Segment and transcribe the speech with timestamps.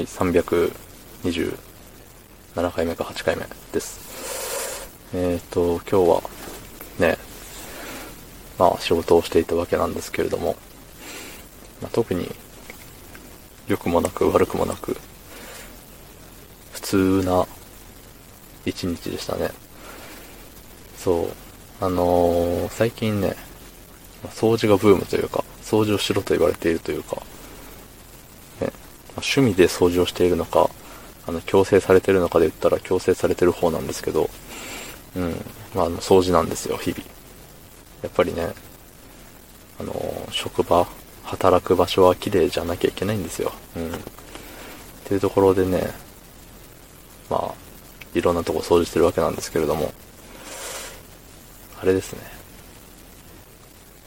[0.00, 1.52] はい、327
[2.72, 4.88] 回目か8回目です。
[5.12, 6.22] えっ、と、今日は、
[6.98, 7.18] ね、
[8.58, 10.56] まあ仕事をしていたわけなんですけれども、
[11.82, 12.34] まあ、特に
[13.68, 14.96] 良くもなく悪くもなく、
[16.72, 17.46] 普通な
[18.64, 19.50] 一日でしたね。
[20.96, 21.26] そう。
[21.84, 23.36] あのー最近ね、
[24.28, 27.22] 掃除がブームというか、掃除をしろと言われているというか、
[29.20, 30.70] 趣味で掃除をしているのか、
[31.26, 34.28] あの、強制されてるのかで言ったら強制されてる方なんですけど、
[35.16, 37.02] うん、まあ、あの掃除なんですよ、日々。
[38.02, 38.52] やっぱりね、
[39.78, 40.86] あの職場、
[41.24, 43.52] 働く場所は綺麗じゃなきゃいけないんですよ。
[43.76, 43.88] うん。
[43.88, 43.92] っ
[45.04, 45.90] ていうところでね、
[47.28, 47.54] まあ、
[48.14, 49.92] いろんなとこ掃除してるわけなんですけれども、
[51.80, 52.20] あれですね。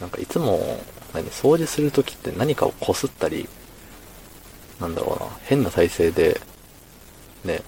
[0.00, 0.78] なんかいつも、
[1.14, 3.48] 何、掃除するときって何かをこすったり、
[4.80, 6.40] なんだろうな、変な体勢で、
[7.44, 7.62] ね、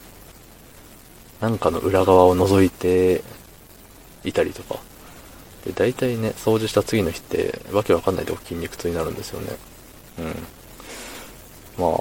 [1.41, 3.23] なんかの裏側を覗いて
[4.25, 4.81] いたりとか。
[5.65, 9.57] で、大体ね、掃除した次の日って、わけわかんないで筋肉痛になるんですよね。
[10.19, 11.85] うん。
[11.85, 12.01] まあ、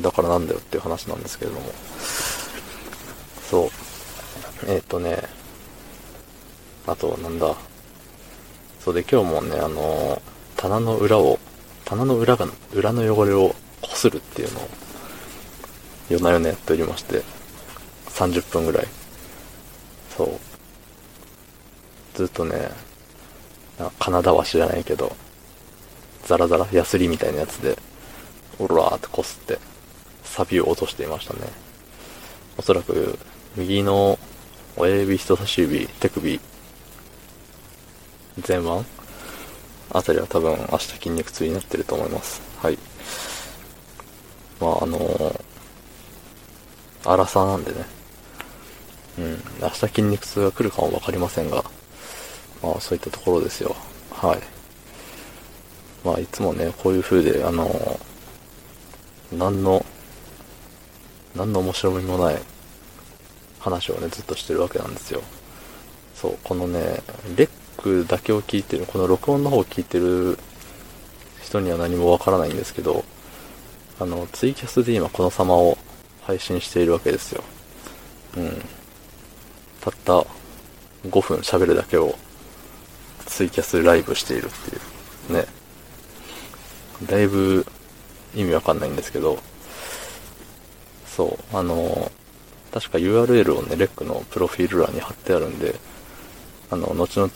[0.00, 1.72] だからなんだよっていう話なんですけれども。
[3.50, 3.70] そう。
[4.66, 5.22] えっ、とね、
[6.86, 7.54] あと、なんだ。
[8.80, 10.20] そうで、今日もね、あの
[10.56, 11.38] 棚の裏を、
[11.84, 13.54] 棚の裏が、裏の汚れを
[14.04, 14.68] するっていうのを、
[16.10, 17.22] 夜な夜なやっておりまして、
[18.08, 18.86] 30分ぐらい。
[20.14, 20.28] そう。
[22.14, 22.68] ずっとね、
[23.78, 25.16] なんか金だわしじゃないけど、
[26.26, 27.78] ザラザラ、ヤスリみたいなやつで、
[28.58, 29.58] オラーってこすって、
[30.22, 31.40] サビを落としていましたね。
[32.58, 33.18] おそらく、
[33.56, 34.18] 右の
[34.76, 36.38] 親指、人差し指、手首、
[38.46, 38.68] 前腕
[39.92, 42.42] あたりは多分明日筋肉痛になってると思います。
[42.58, 42.78] はい。
[44.64, 45.40] まああのー、
[47.04, 47.84] 荒さなんでね。
[49.18, 49.24] うん。
[49.60, 51.62] 明日筋肉痛が来るかもわかりませんが、
[52.62, 53.76] まあそういったところですよ。
[54.10, 54.38] はい。
[56.02, 59.84] まあいつもね、こういう風で、あのー、何の、
[61.36, 62.38] 何の面白みもない
[63.58, 65.20] 話をね、ずっとしてるわけなんですよ。
[66.14, 67.02] そう、このね、
[67.36, 70.38] レックだけを聞いてる、この録音の方を聞いてる
[71.42, 73.04] 人には何もわからないんですけど、
[74.00, 75.78] あの、ツイキャスで今この様を
[76.22, 77.44] 配信しているわけですよ。
[78.36, 78.62] うん。
[79.80, 80.26] たった
[81.08, 82.14] 5分喋るだけを
[83.26, 84.78] ツイキャスライブしているってい
[85.30, 85.40] う。
[85.40, 85.46] ね。
[87.06, 87.66] だいぶ
[88.34, 89.38] 意味わかんないんですけど、
[91.06, 92.10] そう、あの、
[92.72, 95.76] 確か URL をね、レックのプロフィール欄に貼ってあるんで、
[96.70, 97.30] あの、後々、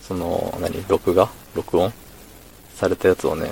[0.00, 1.28] その、何、録画？
[1.54, 1.92] 録音？
[2.76, 3.50] されたやつをね、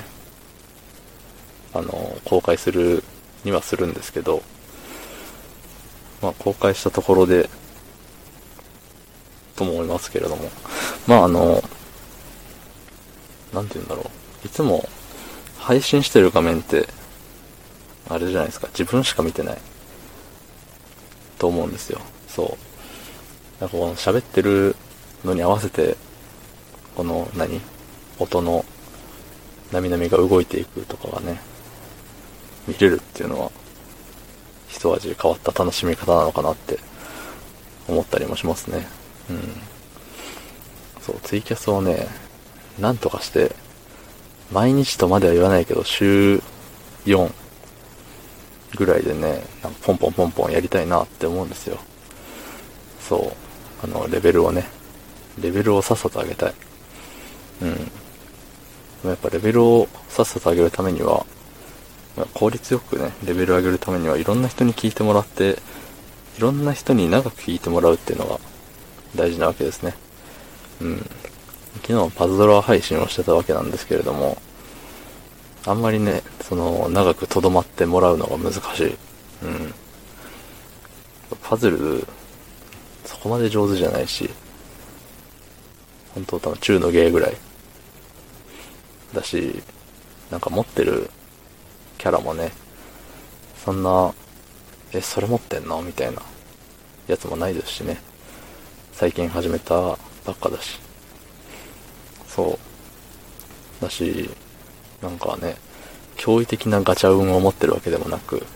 [1.74, 3.04] あの、公開する
[3.44, 4.42] にはするんですけど、
[6.22, 7.48] まあ、公開したところで、
[9.56, 10.50] とも思いますけれども、
[11.06, 11.62] まあ、あの、
[13.52, 14.02] なんて言うんだろ
[14.44, 14.46] う。
[14.46, 14.88] いつも、
[15.58, 16.88] 配信してる画面って、
[18.08, 19.58] あれじゃないですか、自分しか見てない。
[21.38, 22.00] と思うんですよ。
[22.26, 23.60] そう。
[23.60, 24.74] なんかこの喋ってる
[25.24, 25.96] のに合わせて、
[26.96, 27.60] この何？
[28.18, 28.64] 音の、
[29.70, 31.40] なみなみが動いていくとかがね、
[32.68, 33.50] 見れるっていうのは、
[34.68, 36.78] 一味変わった楽しみ方なのかなって
[37.88, 38.86] 思ったりもしますね。
[39.30, 39.40] うん。
[41.00, 42.06] そう、ツイキャスをね、
[42.78, 43.56] なんとかして、
[44.52, 46.42] 毎日とまでは言わないけど、週
[47.06, 47.32] 4
[48.76, 51.78] ぐらいでね、なんかポンポンポンポンやりたいなって思うんですよ。
[53.00, 53.32] そ
[53.82, 53.84] う。
[53.84, 54.68] あの、レベルをね、
[55.40, 56.54] レベルをさっさと上げたい。
[57.62, 59.10] うん。
[59.10, 61.24] やっぱレベルをさっさと上げるためには、
[62.34, 65.58] 効率よくね、レベル上げるためにはいろんな人に聞いてもらって、
[66.38, 68.38] いろんな人に長く聞いてもらうっていうのが
[69.16, 69.94] 大事なわけですね。
[70.80, 71.10] うん。
[71.82, 74.38] 昨日パズドラ配信をしてたわけなんですけれども、
[75.66, 78.96] あんまりね、その、長く留まってもらうのが難しい。
[79.42, 79.74] うん。
[81.42, 82.06] パズル、
[83.04, 84.30] そこまで上手じゃないし、
[86.14, 87.36] 本当多分中の芸ぐらい。
[89.12, 89.62] だし、
[90.30, 91.10] なんか持ってる
[91.98, 92.52] キャラもね、
[93.64, 94.14] そんな、
[94.92, 95.82] え、それ持ってんの？
[95.82, 96.22] みたいな
[97.08, 98.00] やつもないですしね。
[98.92, 99.96] 最近始めたば
[100.30, 100.78] っかだし。
[102.26, 102.58] そ
[103.80, 103.82] う。
[103.82, 104.30] だし、
[105.02, 105.56] なんかね、
[106.16, 108.46] 驚異的なガチャ運を持ってるわけでもなく、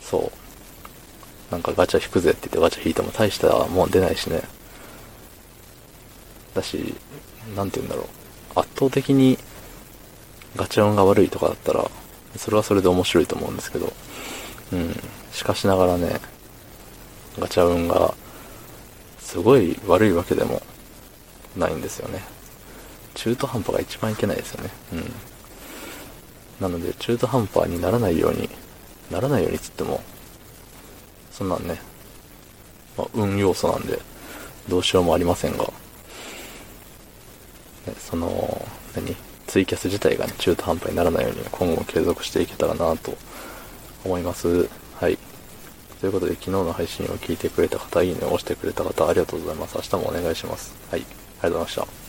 [0.00, 1.52] そう。
[1.52, 4.42] なんかガチャ引くぜって言ってガチャ引いても大したもん出ないしね。
[6.54, 6.94] だし、
[7.54, 8.60] なんて言うんだろう。
[8.60, 9.38] 圧倒的に
[10.56, 11.88] ガチャ運が悪いとかだったら、
[12.36, 13.92] それはそれで面白いと思うんですけど、
[14.72, 14.96] うん。
[15.32, 16.20] しかしながらね、
[17.38, 18.14] ガチャ運が、
[19.20, 20.62] すごい悪いわけでも
[21.56, 22.24] ないんですよね。
[23.14, 24.70] 中途半端が一番いけないですよね。
[24.92, 25.12] うん。
[26.60, 28.48] なので、中途半端にならないように、
[29.10, 30.02] ならないようにつっても、
[31.32, 31.80] そんなんね、
[32.96, 34.00] まあ、運要素なんで、
[34.68, 35.70] どうしようもありませんが、ね、
[37.98, 39.14] その、何？
[39.56, 43.16] ツイキャス自体がね、中途半端にならないように今後も継続していけたらなと
[44.04, 44.68] 思います。
[44.96, 45.16] はい。
[45.98, 49.76] ということで、昨日の配信を聞いてくれた方、いいねを押してくれた方、ありがとうございます。
[49.76, 50.76] 明日もお願いします。
[50.90, 51.00] はい。
[51.00, 52.05] ありがとうございました。